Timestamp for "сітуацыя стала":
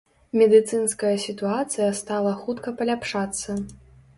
1.25-2.33